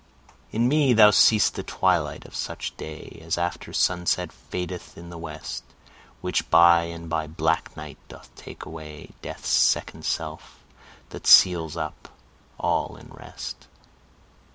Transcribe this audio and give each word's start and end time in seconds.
In 0.51 0.67
me 0.67 0.93
thou 0.93 1.11
see'st 1.11 1.53
the 1.53 1.61
twilight 1.61 2.25
of 2.25 2.35
such 2.35 2.75
day 2.75 3.21
As 3.23 3.37
after 3.37 3.71
sunset 3.71 4.31
fadeth 4.31 4.97
in 4.97 5.11
the 5.11 5.17
west; 5.19 5.63
Which 6.21 6.49
by 6.49 6.85
and 6.85 7.07
by 7.07 7.27
black 7.27 7.77
night 7.77 7.99
doth 8.07 8.33
take 8.33 8.65
away, 8.65 9.11
Death's 9.21 9.49
second 9.49 10.03
self, 10.03 10.63
that 11.09 11.27
seals 11.27 11.77
up 11.77 12.09
all 12.59 12.95
in 12.95 13.09
rest. 13.11 13.67